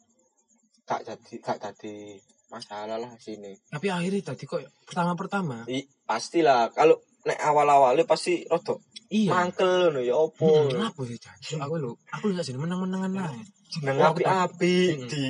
gak 0.88 1.04
jadi 1.04 1.34
gak 1.44 1.60
jadi 1.60 2.24
masalah 2.48 2.96
lah 2.96 3.12
sini. 3.20 3.58
Tapi 3.68 3.88
akhirnya 3.92 4.32
tadi 4.32 4.48
kok 4.48 4.64
pertama-pertama. 4.88 5.68
I, 5.68 5.84
pastilah 6.08 6.72
kalau 6.72 7.02
nek 7.26 7.40
awal-awalnya 7.42 8.06
pasti 8.06 8.46
rada 8.46 8.78
Iya. 9.06 9.30
mangkel 9.30 9.94
ngono 9.94 10.02
ya 10.02 10.18
opo 10.18 10.46
Hmm, 10.66 10.70
kenapa 10.74 11.02
sih, 11.06 11.18
Cak? 11.18 11.62
Aku 11.62 11.78
lu, 11.78 11.94
aku 12.10 12.26
lu 12.26 12.38
jadi 12.38 12.58
menang-menangan 12.58 13.12
lah. 13.14 13.30
jeneng 13.70 14.02
aku 14.02 14.18
tahu. 14.18 14.26
api-api 14.26 14.76
Hmm. 14.98 15.10
di 15.10 15.24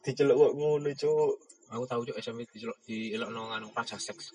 diceluk 0.00 0.36
kok 0.36 0.52
ngono 0.54 0.90
cuk 0.92 1.32
Aku 1.72 1.84
tahu 1.88 2.00
cuk 2.04 2.16
SMP 2.20 2.44
di 2.46 2.60
di 2.84 2.96
elokno 3.10 3.48
nganu 3.48 3.72
raja 3.72 3.96
seks. 3.96 4.30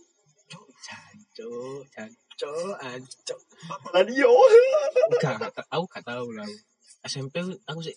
Cuk, 0.50 0.66
jancuk, 0.82 1.86
jancuk, 1.88 2.74
ancuk. 2.82 3.40
lan 3.94 4.08
yo 4.10 4.34
Enggak, 5.08 5.54
aku 5.70 5.86
gak 5.88 6.04
tahu 6.04 6.34
lah. 6.34 6.50
SMP 7.06 7.40
aku 7.64 7.80
sih 7.80 7.96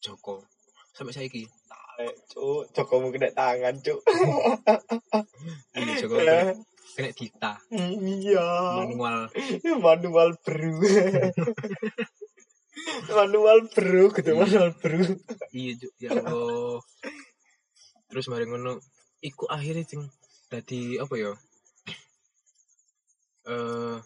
Joko. 0.00 0.40
Sampai 0.90 1.12
saiki. 1.12 1.44
Eh, 1.96 2.12
cuk 2.26 2.72
Jokomu 2.72 3.08
kena 3.08 3.28
tangan 3.30 3.76
cuk 3.78 4.00
Iya, 5.72 5.92
Joko 6.00 6.16
kena 6.94 7.10
dita. 7.12 7.52
iya 7.72 8.46
Manual. 8.78 9.26
manual 9.82 10.28
bro 10.40 10.70
manual 13.10 13.58
bro 13.72 14.04
gitu 14.12 14.30
Iya. 14.30 14.38
manual 14.38 14.70
bro 14.76 15.00
Iya. 15.50 15.72
Ya 15.98 16.10
Allah. 16.14 16.78
Terus 18.06 18.26
mari 18.28 18.44
ngono 18.46 18.78
iku 19.20 19.48
akhirnya 19.48 19.82
sing 19.82 20.06
dadi 20.46 21.00
apa 21.00 21.14
ya? 21.16 21.32
Eh 23.46 23.96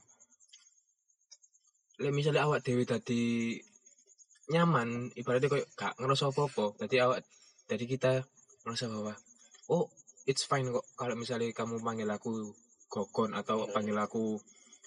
lek 2.01 2.13
misalnya 2.17 2.49
awak 2.49 2.65
dewe 2.65 2.89
dadi 2.89 3.61
nyaman, 4.51 5.13
ibaratnya 5.15 5.47
koyo 5.47 5.65
gak 5.77 5.95
ngerasa 6.01 6.33
apa-apa. 6.33 6.75
Dadi 6.81 6.97
awak 6.99 7.21
dari 7.69 7.85
kita 7.85 8.25
merasa 8.65 8.89
bahwa 8.89 9.13
oh, 9.69 9.87
it's 10.25 10.43
fine 10.43 10.67
kok 10.69 10.83
kalau 10.97 11.15
misalnya 11.15 11.53
kamu 11.53 11.79
panggil 11.79 12.09
aku 12.09 12.51
gogon 12.91 13.33
atau 13.39 13.65
Hmm. 13.65 13.73
panggil 13.73 13.95
aku 13.97 14.37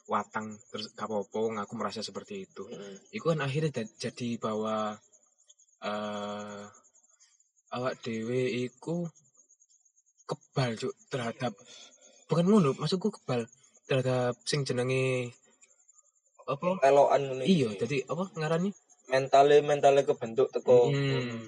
watang 0.06 0.60
terus 0.68 0.92
gak 0.92 1.08
apa-apa, 1.08 1.38
wong 1.40 1.56
aku 1.64 1.74
merasa 1.80 2.04
seperti 2.04 2.44
itu. 2.44 2.68
Iku 3.16 3.32
kan 3.32 3.40
akhirnya 3.40 3.88
jadi 3.96 4.36
bahwa 4.36 5.00
eh 5.80 6.64
awak 7.72 8.04
dewe 8.04 8.68
iku 8.68 9.08
kebal 10.24 10.76
cuk 10.76 10.94
terhadap 11.08 11.56
bukan 12.28 12.46
ngono 12.48 12.72
maksudku 12.76 13.12
kebal 13.12 13.48
terhadap 13.88 14.36
sing 14.44 14.68
jenenge 14.68 15.32
apa? 16.44 16.84
Elokan 16.84 17.22
ngono 17.24 17.44
iya 17.48 17.72
jadi 17.80 18.04
apa 18.08 18.28
ngarani 18.36 18.70
mentale 19.08 19.64
mentale 19.64 20.04
kebentuk 20.04 20.52
teko. 20.52 20.92
Hmm. 20.92 21.48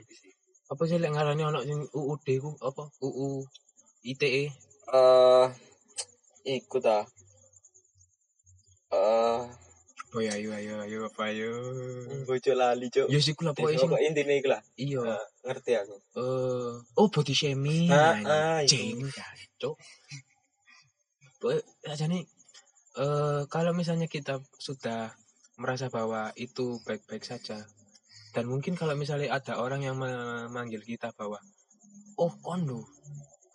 apa 0.65 0.81
sih 0.89 0.97
lek 0.97 1.11
ngarani 1.13 1.43
ana 1.43 1.59
sing 1.61 1.85
UUD 1.91 2.27
ku 2.39 2.51
apa? 2.63 2.87
UU 3.03 3.43
ITE 4.07 4.43
eh 4.95 5.47
iku 6.45 6.77
ta 6.77 7.03
eh. 8.93 9.41
Oh 10.15 10.23
ya 10.23 10.31
ayo 10.39 10.55
ayo 10.55 10.79
ayo 10.87 10.99
apa 11.11 11.27
ayo 11.27 11.51
bojo 12.23 12.55
lali 12.55 12.87
cuk. 12.87 13.11
Ya 13.11 13.19
sih 13.19 13.35
kula 13.35 13.51
pokoknya 13.51 13.83
sing 13.83 13.91
Pokok 13.91 13.99
intine 13.99 14.39
iku 14.39 14.47
lah. 14.47 14.61
Iya. 14.79 15.03
Eh, 15.03 15.25
ngerti 15.43 15.71
aku. 15.75 15.95
Eh 16.15 16.73
oh 16.95 17.07
body 17.11 17.35
shaming. 17.35 17.91
Ah, 17.91 18.15
ah, 18.23 18.63
anjing 18.63 19.03
cok 19.59 19.75
aja 21.85 22.09
nih 22.09 22.25
eh 22.95 23.41
kalau 23.51 23.75
misalnya 23.75 24.09
kita 24.09 24.41
sudah 24.57 25.13
merasa 25.61 25.93
bahwa 25.93 26.33
itu 26.39 26.81
baik-baik 26.87 27.21
saja 27.21 27.61
dan 28.33 28.49
mungkin 28.49 28.73
kalau 28.73 28.97
misalnya 28.97 29.29
ada 29.29 29.61
orang 29.61 29.85
yang 29.85 29.99
memanggil 29.99 30.81
kita 30.81 31.11
bahwa 31.13 31.37
oh 32.17 32.31
kondo 32.39 32.87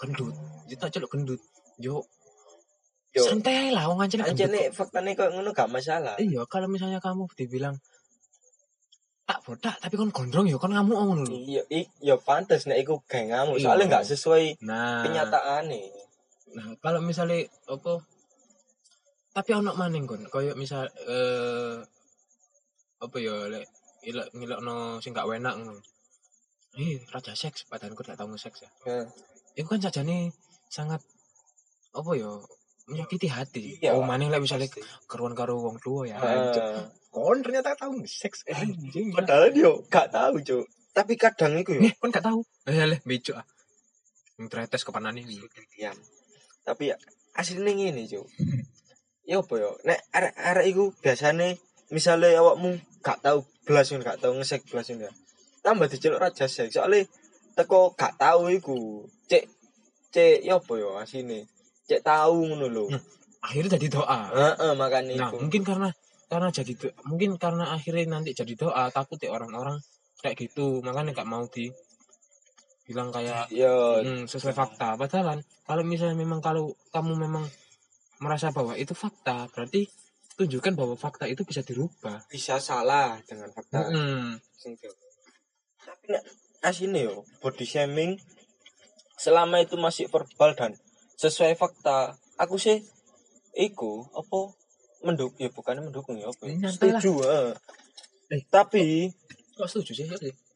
gendut. 0.00 0.32
Kita 0.68 0.88
celuk 0.88 1.12
gendut. 1.12 1.40
Yo 1.76 2.04
Yo. 3.20 3.24
santai 3.28 3.68
lah 3.68 3.84
wong 3.86 4.00
gendut 4.00 4.24
Anjene 4.24 4.72
faktane 4.72 5.12
kok 5.12 5.28
ngono 5.30 5.52
gak 5.52 5.68
masalah. 5.68 6.16
iya 6.16 6.40
kalau 6.48 6.66
misalnya 6.66 6.96
kamu 6.98 7.28
dibilang 7.36 7.76
tak 9.28 9.38
bodak 9.46 9.76
tapi 9.78 9.94
kon 9.94 10.10
gondrong 10.10 10.48
ya 10.48 10.58
kon 10.58 10.74
ngamuk 10.74 10.98
ngono 10.98 11.22
lho 11.22 11.36
Iya, 11.36 11.62
i- 11.70 11.92
ya 12.02 12.16
pantes 12.18 12.66
nek 12.66 12.80
iku 12.80 12.98
gak 13.04 13.30
ngamuk. 13.30 13.60
Iya. 13.60 13.64
Soalnya 13.68 13.86
gak 14.00 14.06
sesuai 14.08 14.44
nah 14.64 15.04
kenyataane. 15.06 15.80
Nah, 16.50 16.66
kalau 16.82 16.98
misalnya 16.98 17.46
apa 17.68 18.02
tapi 19.30 19.50
ono 19.54 19.70
maning 19.78 20.10
kon, 20.10 20.26
koyo 20.26 20.58
misal 20.58 20.90
eh 21.06 21.78
apa 22.98 23.16
ya 23.22 23.46
lek 23.46 23.70
ilok 24.02 24.34
ngilokno 24.34 24.98
sing 24.98 25.14
gak 25.14 25.30
enak 25.30 25.54
ngono. 25.54 25.78
Eh, 26.74 26.98
raja 27.06 27.30
seks 27.34 27.70
padahal 27.70 27.94
kok 27.94 28.06
gak 28.06 28.18
tau 28.18 28.26
nge-seks 28.26 28.66
ya. 28.66 28.70
Heeh. 28.86 29.06
Itu 29.54 29.66
kan 29.66 29.78
sajane 29.78 30.34
sangat 30.66 30.98
apa 31.90 32.10
ya 32.14 32.30
menyakiti 32.90 33.30
hati. 33.30 33.78
Iya, 33.78 33.94
oh, 33.94 34.02
maning 34.02 34.34
lek 34.34 34.42
misalnya 34.42 34.66
keruan 35.06 35.32
karo 35.38 35.62
wong 35.62 35.78
tua 35.78 36.10
ya. 36.10 36.18
Heeh. 36.18 36.90
Kon 37.10 37.38
ternyata 37.42 37.74
tau 37.78 37.94
nge-seks 37.94 38.46
anjing. 38.50 39.14
Padahal 39.14 39.50
dia 39.54 39.70
gak 39.90 40.10
tahu, 40.14 40.42
Cuk. 40.42 40.66
Tapi 40.90 41.14
kadang 41.14 41.54
iku 41.58 41.78
yo 41.78 41.82
Eh, 41.86 41.94
kon 41.98 42.10
gak 42.10 42.26
tahu. 42.26 42.42
Eh, 42.66 42.74
leh 42.86 42.98
becok 43.06 43.38
ah. 43.38 43.46
Yang 44.38 44.46
tretes 44.50 44.82
kepanan 44.82 45.14
ini. 45.18 45.38
diam. 45.74 45.94
Tapi 46.66 46.90
ya 46.90 46.96
asline 47.38 47.72
ngene, 47.78 48.06
Cuk. 48.10 48.26
Ya 49.30 49.38
apa 49.38 49.54
yo? 49.62 49.78
Nek 49.86 50.10
arek-arek 50.10 50.66
iku 50.74 50.84
biasane 50.98 51.54
misale 51.94 52.34
awakmu 52.34 52.74
gak 52.98 53.22
tahu 53.22 53.46
belas 53.62 53.86
gak 53.94 54.18
tahu 54.18 54.34
ngesek 54.42 54.66
belas 54.66 54.90
ya. 54.90 55.06
Tambah 55.62 55.86
diceluk 55.86 56.18
raja 56.18 56.50
seks. 56.50 56.74
Soalnya 56.74 57.06
teko 57.54 57.94
gak 57.94 58.18
tahu 58.18 58.50
iku. 58.50 59.06
Cek 59.30 59.46
cek 60.10 60.42
ya 60.42 60.58
apa 60.58 60.72
yo 60.74 60.98
asine. 60.98 61.46
Cek 61.90 62.06
tahu 62.06 62.46
ngono 62.46 62.66
lho. 62.70 62.84
Hmm. 62.86 63.02
Akhirnya 63.42 63.74
jadi 63.74 63.88
doa. 63.90 64.20
Heeh, 64.30 64.72
makane 64.78 65.18
Nah, 65.18 65.26
iku. 65.26 65.42
mungkin 65.42 65.62
karena 65.64 65.90
karena 66.30 66.48
jadi 66.48 66.72
do- 66.72 66.94
mungkin 67.02 67.34
karena 67.34 67.74
akhirnya 67.74 68.06
nanti 68.12 68.30
jadi 68.30 68.54
doa 68.54 68.86
takut 68.88 69.18
ya 69.18 69.34
orang-orang 69.34 69.82
kayak 70.22 70.38
gitu 70.38 70.78
makanya 70.80 71.10
gak 71.12 71.26
mau 71.26 71.42
di 71.44 71.66
bilang 72.84 73.10
kayak 73.10 73.50
Yo, 73.50 73.98
hmm, 73.98 74.26
sesuai 74.26 74.52
fakta 74.52 74.94
padahal 74.94 75.38
kalau 75.64 75.82
misalnya 75.82 76.14
memang 76.14 76.38
kalau 76.38 76.70
kamu 76.90 77.14
memang 77.16 77.42
merasa 78.18 78.50
bahwa 78.50 78.74
itu 78.74 78.92
fakta 78.92 79.48
berarti 79.48 79.86
tunjukkan 80.36 80.74
bahwa 80.74 80.94
fakta 80.94 81.24
itu 81.24 81.42
bisa 81.42 81.62
dirubah 81.62 82.22
bisa 82.26 82.58
salah 82.58 83.18
dengan 83.24 83.50
fakta. 83.50 83.82
Hmm. 83.82 84.38
di- 84.60 84.76
Tapi 85.80 86.04
nek 86.08 86.22
asine 86.62 87.08
yo 87.08 87.26
body 87.40 87.64
shaming 87.64 88.14
selama 89.16 89.58
itu 89.58 89.74
masih 89.74 90.06
verbal 90.06 90.52
dan 90.52 90.72
sesuai 91.20 91.52
fakta, 91.60 92.16
aku 92.40 92.56
sih 92.56 92.80
iku 93.52 94.08
apa 94.16 94.56
menduk 95.04 95.36
ya 95.36 95.52
bukan 95.52 95.84
mendukung 95.84 96.16
ya 96.16 96.32
apa. 96.32 96.48
ya, 96.48 96.56
lah. 96.56 96.72
Setuju, 96.72 97.12
heeh. 97.20 97.52
Eh. 98.32 98.42
Tapi 98.48 99.12
kok 99.60 99.68
setuju 99.68 99.92
sih 99.92 100.06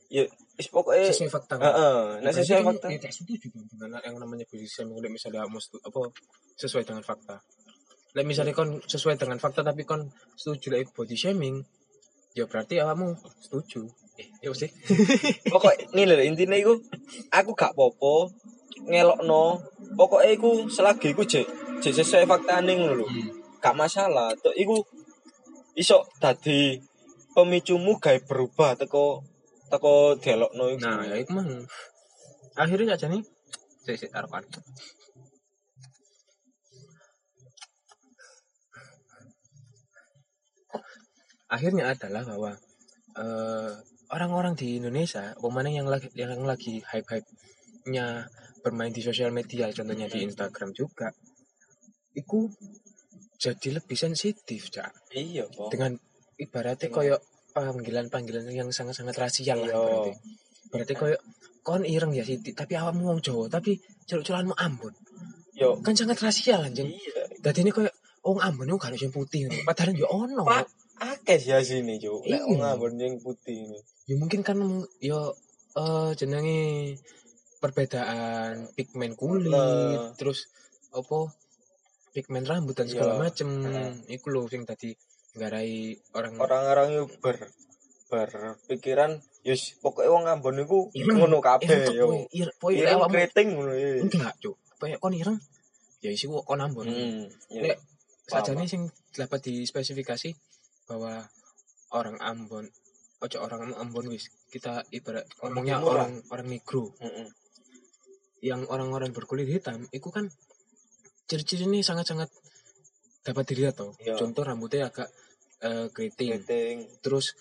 ya 0.09 0.25
wis 0.55 0.69
pokoke 0.71 0.97
sesuai 1.11 1.29
fakta 1.33 1.59
heeh 1.59 2.23
nek 2.23 2.33
Berarti 2.33 2.41
sesuai 2.47 2.65
fakta 2.65 2.87
ya 2.89 2.99
tak 3.03 3.13
setuju 3.13 3.47
dengan 3.51 4.01
yang 4.01 4.17
namanya 4.23 4.47
shaming 4.47 4.97
Lek 5.03 5.11
misalnya 5.13 5.43
kamu 5.45 5.59
setu- 5.59 5.83
apa 5.83 6.01
sesuai 6.55 6.85
dengan 6.87 7.03
fakta 7.03 7.37
Lek 8.15 8.25
misalnya 8.25 8.55
kon 8.55 8.79
sesuai 8.87 9.19
dengan 9.19 9.43
fakta 9.43 9.67
tapi 9.67 9.83
kon 9.83 10.07
setuju 10.39 10.79
lek 10.79 10.95
body 10.95 11.19
shaming 11.19 11.67
ya 12.33 12.47
berarti 12.47 12.79
kamu 12.79 13.19
setuju 13.43 13.91
eh 14.15 14.29
ya 14.39 14.55
sih 14.55 14.71
pokok 15.53 15.99
ini 15.99 16.07
lho 16.07 16.23
intine 16.23 16.63
iku 16.63 16.79
aku 17.35 17.51
gak 17.59 17.75
popo 17.75 18.31
ngelokno. 18.83 19.63
Pokoknya 19.95 20.31
iku 20.35 20.67
selagi 20.67 21.15
iku 21.15 21.23
jek 21.23 21.47
jek 21.81 21.95
sesuai 21.95 22.27
faktane 22.27 22.75
ngono 22.75 23.05
lho. 23.05 23.07
Gak 23.63 23.79
masalah. 23.79 24.35
Tok 24.39 24.57
iku 24.59 24.83
iso 25.79 26.07
dadi 26.19 26.79
pemicumu 27.35 27.99
gawe 27.99 28.19
berubah 28.27 28.75
teko 28.79 29.23
teko 29.71 30.19
dialogno 30.19 30.71
iku. 30.75 30.83
Nah 30.83 31.07
ya 31.07 31.17
itu 31.19 31.31
mah. 31.31 31.47
Akhirnya 32.55 32.95
aja 32.95 33.11
nih 33.11 33.23
saya 33.85 34.09
taruhkan 34.09 34.41
akhirnya 41.53 41.93
adalah 41.93 42.23
bahwa 42.27 42.51
eh, 43.21 43.71
orang-orang 44.11 44.59
di 44.59 44.81
Indonesia 44.83 45.37
pemain 45.39 45.69
yang 45.69 45.87
lagi 45.87 46.09
yang 46.17 46.43
lagi 46.43 46.83
hype 46.83 47.07
hype 47.07 47.29
nya 47.87 48.25
bermain 48.61 48.89
di 48.89 49.01
sosial 49.01 49.29
media 49.29 49.69
contohnya 49.71 50.09
di 50.09 50.25
Instagram 50.25 50.73
juga 50.73 51.13
itu 52.15 52.49
jadi 53.37 53.77
lebih 53.77 53.93
sensitif 53.95 54.71
cak 54.71 55.13
iya 55.13 55.45
po 55.47 55.69
dengan 55.69 55.93
ibaratnya 56.37 56.89
koyo 56.89 57.17
panggilan-panggilan 57.53 58.51
yang 58.51 58.71
sangat-sangat 58.71 59.15
rasial 59.15 59.63
lah 59.63 59.71
Iya. 59.71 59.79
berarti. 59.79 60.13
Berarti 60.71 60.95
koyo 60.95 61.17
kon 61.63 61.87
ireng 61.87 62.11
ya 62.11 62.27
Siti, 62.27 62.51
tapi 62.51 62.75
awakmu 62.75 63.07
wong 63.07 63.21
Jawa, 63.23 63.47
tapi 63.47 63.79
celuk-celukanmu 64.05 64.59
Ambon. 64.59 64.91
yo 65.55 65.79
Kan 65.79 65.95
sangat 65.95 66.19
rasial 66.19 66.67
anjing. 66.67 66.91
iya 66.91 67.23
Dadi 67.39 67.63
ini 67.63 67.71
koyo 67.71 67.95
wong 68.27 68.43
Ambon 68.43 68.67
itu 68.67 68.79
kalau 68.83 68.97
yang 68.99 69.15
putih. 69.15 69.47
Padahal 69.63 69.95
yo 69.95 70.07
ono. 70.11 70.43
Pak. 70.43 70.67
akeh 70.95 71.39
sih 71.39 71.55
sini 71.61 71.99
cuk 71.99 72.23
lek 72.27 72.39
Iya. 72.39 72.47
wong 72.47 72.59
ngambon 72.59 72.93
yang 72.99 73.15
putih 73.19 73.67
ini 73.67 73.79
Ya 74.07 74.15
mungkin 74.15 74.43
kan 74.43 74.59
yo 74.99 75.35
eh 75.75 76.11
jenenge 76.15 76.95
perbedaan 77.65 78.69
pigmen 78.77 79.17
kulit, 79.17 79.49
Nah. 79.49 80.13
terus 80.21 80.53
apa 80.93 81.33
pigmen 82.13 82.45
rambut 82.45 82.77
dan 82.77 82.93
segala 82.93 83.17
Iya. 83.17 83.21
macem. 83.25 83.49
Nah. 83.65 83.97
Iku 84.05 84.29
lho 84.29 84.45
sing 84.53 84.69
tadi 84.69 84.93
nggarai 85.33 85.97
orang 86.13 86.37
orang-orang 86.37 86.87
itu 86.93 87.05
ber 87.25 87.37
berpikiran 88.07 89.19
yus 89.43 89.75
pokoknya 89.83 90.13
wong 90.13 90.25
ngambon 90.29 90.63
iku 90.63 90.79
Ireng. 90.95 91.19
ngono 91.19 91.43
kabeh 91.43 91.67
tuh, 91.89 91.95
yo 91.97 92.07
ireng 92.71 93.01
keriting 93.11 93.49
ngono 93.59 93.73
ya 93.75 93.99
enggak 93.99 94.35
cuk 94.39 94.55
kayak 94.79 95.03
kon 95.03 95.17
ireng 95.17 95.35
ya 95.99 96.15
isi 96.15 96.31
kok 96.31 96.47
kon 96.47 96.63
ambon 96.63 96.87
hmm 96.87 97.27
iya. 97.51 97.75
Lek, 97.75 97.79
saja 98.31 98.55
nih 98.55 98.69
sing 98.71 98.87
dapat 99.11 99.41
dispesifikasi 99.43 100.31
bahwa 100.87 101.27
orang 101.91 102.21
ambon 102.23 102.71
ojo 103.19 103.37
orang 103.43 103.73
ambon 103.75 104.07
wis 104.13 104.31
kita 104.53 104.85
ibarat 104.95 105.27
Orang 105.43 105.59
ngomongnya 105.59 105.81
orang 105.83 106.13
orang 106.31 106.47
negro. 106.47 106.93
Yang 108.45 108.69
orang-orang 108.69 109.09
berkulit 109.17 109.49
hitam 109.49 109.89
itu 109.89 110.13
kan 110.13 110.29
ciri-ciri 111.25 111.65
ini 111.65 111.81
sangat-sangat 111.81 112.29
dapat 113.25 113.45
dilihat 113.49 113.81
toh. 113.81 113.97
Iya. 113.97 114.21
contoh 114.21 114.45
rambutnya 114.45 114.93
agak 114.93 115.09
eh, 115.65 115.89
keriting. 115.89 116.45
Keriting. 116.45 116.77
Terus 117.01 117.33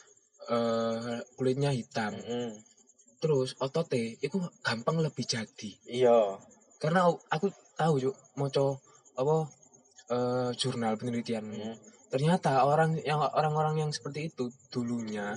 eh, 0.48 1.20
kulitnya 1.36 1.76
hitam. 1.76 2.16
Mm-mm. 2.16 2.56
terus 3.24 3.56
ototnya 3.64 4.20
itu 4.20 4.36
gampang 4.64 5.00
lebih 5.00 5.24
jadi. 5.24 5.72
Iya. 5.88 6.40
Karena 6.80 7.08
aku- 7.08 7.24
aku 7.32 7.48
tahu 7.76 7.94
yuk 8.00 8.16
moco 8.40 8.80
apa 9.20 9.36
eh, 10.16 10.50
jurnal 10.56 10.96
penelitian. 10.96 11.44
Mm. 11.52 11.76
ternyata 12.14 12.62
orang 12.62 12.94
yang 13.02 13.18
orang-orang 13.26 13.82
yang 13.82 13.90
seperti 13.90 14.30
itu 14.30 14.46
dulunya 14.70 15.34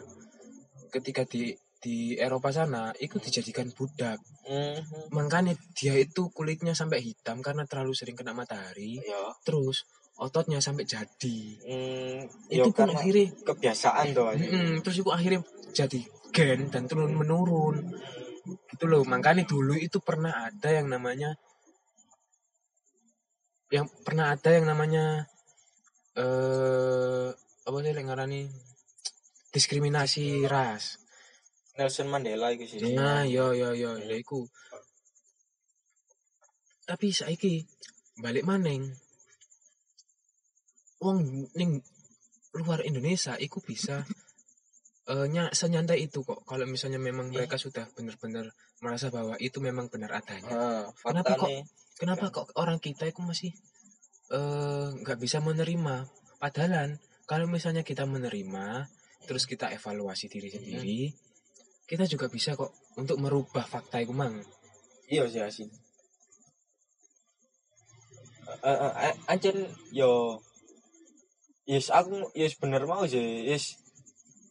ketika 0.93 1.25
di 1.25 1.57
di 1.87 2.19
Eropa 2.19 2.51
sana 2.51 2.91
itu 2.99 3.23
dijadikan 3.23 3.71
budak. 3.71 4.19
Mhm. 4.47 5.11
makanya 5.15 5.55
dia 5.75 5.95
itu 5.99 6.31
kulitnya 6.31 6.71
sampai 6.75 7.03
hitam 7.03 7.43
karena 7.43 7.63
terlalu 7.63 7.95
sering 7.95 8.19
kena 8.19 8.35
matahari. 8.35 8.99
Iya. 8.99 9.35
Terus 9.47 9.87
ototnya 10.19 10.59
sampai 10.59 10.83
jadi. 10.83 11.39
Mm, 11.63 12.19
itu 12.51 12.71
karena 12.75 12.99
akhirnya 12.99 13.27
kebiasaan 13.43 14.07
tuh 14.15 14.35
Mm-mm, 14.35 14.83
terus 14.83 15.03
itu 15.03 15.11
akhirnya 15.15 15.43
jadi 15.71 16.01
gen 16.35 16.71
dan 16.75 16.91
turun 16.91 17.15
menurun. 17.15 17.87
Gitu 18.75 18.85
loh 18.91 19.07
makanya 19.07 19.47
dulu 19.47 19.79
itu 19.79 20.03
pernah 20.03 20.51
ada 20.51 20.71
yang 20.71 20.91
namanya 20.91 21.39
yang 23.71 23.87
pernah 24.07 24.31
ada 24.35 24.51
yang 24.51 24.67
namanya 24.67 25.27
eh 26.19 27.31
apa 27.67 27.77
sih 27.83 27.95
ngarani? 27.95 28.43
Diskriminasi 29.51 30.47
ras 30.47 31.06
Nelson 31.77 32.09
Mandela 32.09 32.49
itu 32.51 32.65
sih 32.67 32.97
nah 32.97 33.23
yo 33.23 33.53
yo 33.53 33.73
yo 33.73 34.01
ya 34.01 34.17
iku. 34.17 34.49
Tapi 36.87 37.11
saiki 37.11 37.67
balik 38.17 38.45
maneng 38.45 38.97
wong 40.97 41.19
ning 41.53 41.85
luar 42.57 42.81
Indonesia 42.81 43.37
iku 43.37 43.61
bisa 43.61 44.01
eh 45.13 45.27
nya 45.29 45.53
senyantai 45.53 46.03
itu 46.03 46.25
kok. 46.25 46.43
Kalau 46.43 46.65
misalnya 46.65 46.97
memang 46.99 47.29
Iya. 47.31 47.45
mereka 47.45 47.61
sudah 47.61 47.85
benar-benar 47.93 48.49
merasa 48.81 49.13
bahwa 49.13 49.37
itu 49.39 49.61
memang 49.61 49.87
benar 49.93 50.17
adanya. 50.17 50.51
Ah, 50.51 50.85
Kenapa 51.05 51.37
kok- 51.37 51.65
kenapa 51.95 52.27
kok 52.33 52.49
orang 52.57 52.81
kita 52.81 53.05
itu 53.07 53.21
masih 53.21 53.53
eh 54.33 54.89
nggak 54.97 55.19
bisa 55.21 55.39
menerima? 55.39 56.09
Padahal 56.41 56.97
kalau 57.29 57.47
misalnya 57.47 57.85
kita 57.85 58.03
menerima 58.03 58.89
terus 59.27 59.45
kita 59.45 59.69
evaluasi 59.69 60.27
diri 60.27 60.49
sendiri 60.49 61.11
kita 61.87 62.05
juga 62.11 62.27
bisa 62.27 62.59
kok 62.59 62.75
untuk 62.99 63.17
merubah 63.23 63.65
fakta 63.65 64.03
itu 64.03 64.11
mang. 64.11 64.35
Iya 65.07 65.31
sih 65.31 65.43
asin 65.43 65.71
eh, 68.63 69.15
ancen 69.27 69.57
yo. 69.91 70.41
Yes 71.67 71.91
aku 71.91 72.31
yes 72.39 72.55
bener 72.59 72.87
mau 72.87 73.03
sih. 73.07 73.47
Yes. 73.47 73.75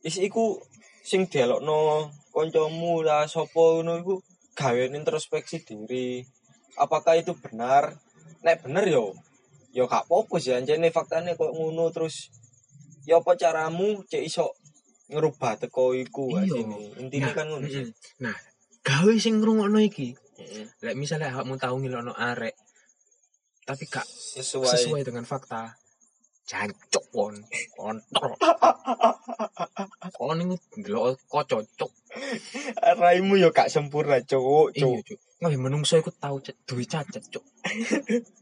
Yes 0.04 0.20
iku 0.20 0.60
sing 1.06 1.32
dialogno 1.32 2.12
koncomu 2.36 3.06
lah 3.06 3.24
sopo 3.30 3.80
ngono 3.80 3.94
iku 4.04 4.16
gawe 4.56 4.92
introspeksi 4.92 5.64
diri. 5.64 6.20
Apakah 6.76 7.16
itu 7.16 7.32
benar? 7.40 7.96
Nek 8.44 8.68
bener 8.68 8.86
yo. 8.92 9.16
Yo 9.76 9.88
gak 9.88 10.08
apa-apa 10.08 10.40
sih 10.40 10.56
anjene 10.56 10.92
faktane 10.92 11.36
kok 11.36 11.52
ngono 11.52 11.92
terus 11.92 12.32
yo 13.08 13.20
apa 13.24 13.36
caramu 13.40 14.04
cek 14.08 14.24
iso 14.24 14.56
ngerubah 15.08 15.58
teko 15.58 15.94
iku 15.94 16.34
Iya. 16.34 16.50
asine 16.50 16.78
intine 16.98 17.24
Nah, 17.24 17.34
kan 17.34 17.46
ngono. 17.48 17.66
mm-mm. 17.66 17.88
nah 18.20 18.36
gawe 18.82 19.14
sing 19.16 19.38
ngrungokno 19.38 19.80
iki. 19.80 20.14
Mm-mm. 20.36 20.66
lek 20.82 20.96
misalnya 20.96 21.32
awakmu 21.32 21.56
tahu 21.56 21.80
ngilokno 21.80 22.12
arek 22.12 22.56
tapi 23.66 23.84
gak 23.86 24.06
sesuai, 24.06 24.78
sesuai 24.78 25.02
dengan 25.02 25.24
fakta 25.24 25.74
jancuk 26.46 27.02
kon. 27.10 27.34
Kontrol 27.74 28.38
kon 30.14 30.38
ini 30.38 30.54
ndelok 30.78 31.18
kok 31.26 31.46
cocok 31.48 31.92
raimu 33.02 33.36
yo 33.36 33.50
gak 33.50 33.68
sempurna 33.68 34.22
cowok 34.22 34.70
iya 34.74 34.86
cuk. 35.02 35.20
nggak 35.36 35.60
menungso 35.60 35.98
iku 35.98 36.14
tau 36.14 36.38
duwe 36.40 36.86
cacat 36.86 37.20
cuk. 37.28 37.44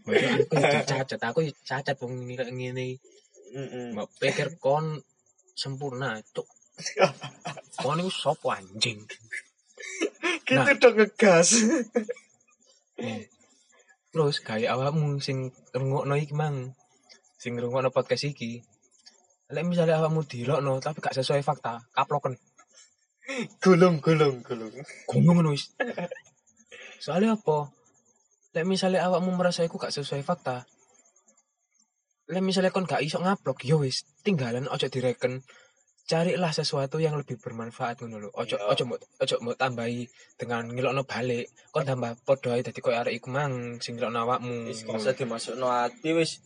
Aku 0.06 0.56
cacat 0.92 1.20
aku 1.20 1.40
cacat 1.64 1.96
wong 1.98 2.28
ngene 2.28 3.00
mbak 3.94 4.08
pikir 4.20 4.60
kon 4.60 5.00
sempurna 5.54 6.18
cuk 6.34 6.50
kon 7.78 8.02
iku 8.02 8.10
sapa 8.10 8.58
anjing? 8.62 9.06
Gitu 10.44 10.58
Nah. 10.60 10.76
dong 10.78 10.96
ngegas. 10.98 11.50
Terus 14.14 14.38
kayak 14.46 14.74
awakmu 14.78 15.18
sing 15.22 15.50
ngrungokno 15.74 16.14
iki 16.18 16.34
mang. 16.38 16.74
Sing 17.38 17.58
ngrungokno 17.58 17.90
podcast 17.90 18.30
iki. 18.30 18.62
Lek 19.54 19.66
misalnya 19.66 20.02
awakmu 20.02 20.26
dilokno 20.26 20.78
tapi 20.82 21.02
gak 21.02 21.18
sesuai 21.18 21.42
fakta 21.46 21.82
kaploken. 21.94 22.38
Gulung 23.62 24.02
gulung 24.02 24.42
gulung. 24.46 24.74
Ngono 25.10 25.54
wis. 25.54 25.74
Soalnya 27.02 27.38
apa? 27.38 27.70
Lek 28.54 28.66
misalnya 28.70 29.06
awakmu 29.10 29.34
merasa 29.34 29.66
iku 29.66 29.78
gak 29.82 29.94
sesuai 29.94 30.22
fakta 30.22 30.66
lek 32.32 32.44
misalnya 32.44 32.72
kon 32.72 32.88
gak 32.88 33.04
iso 33.04 33.20
ngaplok 33.20 33.68
yo 33.68 33.84
wis 33.84 34.08
tinggalan 34.24 34.70
ojo 34.72 34.88
direken 34.88 35.44
carilah 36.04 36.52
sesuatu 36.52 37.00
yang 37.00 37.16
lebih 37.16 37.40
bermanfaat 37.40 38.04
ngono 38.04 38.28
lho 38.28 38.30
ojo 38.36 38.56
Iya. 38.60 38.68
ojo 38.76 38.84
mbok 38.88 39.00
ojo 39.24 39.36
mbok 39.44 39.56
tambahi 39.60 40.08
dengan 40.36 40.68
ngilokno 40.68 41.04
balik 41.08 41.48
kon 41.72 41.88
tambah 41.88 42.16
padha 42.28 42.56
ae 42.56 42.64
dadi 42.64 42.80
koyo 42.84 43.00
arek 43.00 43.16
iku 43.20 43.32
mang 43.32 43.80
sing 43.84 43.96
ngilokno 43.96 44.20
awakmu 44.28 44.68
wis 44.68 44.84
usah 44.84 45.16
dimasukno 45.16 45.68
ati 45.72 46.12
wis 46.12 46.44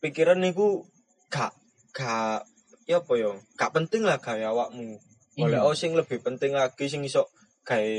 pikiran 0.00 0.40
niku 0.40 0.84
gak 1.28 1.52
gak 1.92 2.48
ya 2.88 3.00
apa 3.04 3.12
yo 3.20 3.36
gak 3.60 3.72
penting 3.76 4.04
lah 4.08 4.16
gawe 4.20 4.44
awakmu 4.56 4.96
Oleh 5.38 5.62
Iya. 5.62 5.62
oh 5.62 5.74
sing 5.76 5.94
lebih 5.94 6.18
penting 6.18 6.50
lagi 6.56 6.90
sing 6.90 7.06
iso 7.06 7.30
gawe 7.62 7.94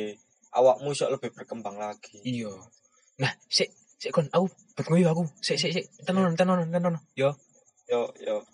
awakmu 0.59 0.91
iso 0.91 1.07
lebih 1.07 1.31
berkembang 1.31 1.79
lagi. 1.79 2.19
Iya. 2.25 2.51
Nah, 3.23 3.31
sik 3.47 3.71
sik 4.01 4.11
kon 4.15 4.27
aku 4.35 4.47
bet 4.75 4.85
ngoyo 4.87 5.07
aku. 5.13 5.23
Sik 5.45 5.57
sik 5.61 5.71
sik 5.75 5.85
tenan 6.07 6.35
tenan 6.39 6.71
tenan. 6.71 6.95
Yo. 7.15 7.35
Yo 7.89 8.13
yo 8.21 8.45